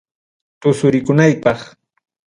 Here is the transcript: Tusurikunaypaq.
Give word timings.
Tusurikunaypaq. 0.61 1.59